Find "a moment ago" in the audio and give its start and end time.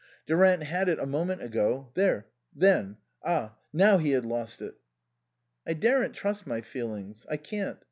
0.97-1.89